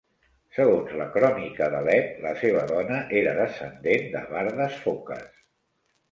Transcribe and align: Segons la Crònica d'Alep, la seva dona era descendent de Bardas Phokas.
Segons 0.57 0.93
la 0.99 1.05
Crònica 1.17 1.67
d'Alep, 1.73 2.07
la 2.23 2.31
seva 2.39 2.63
dona 2.71 2.97
era 3.19 3.33
descendent 3.41 4.07
de 4.15 4.23
Bardas 4.31 4.79
Phokas. 4.87 5.29